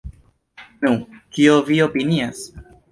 Nu, 0.87 0.93
kion 1.37 1.63
vi 1.71 1.81
opinias? 1.91 2.45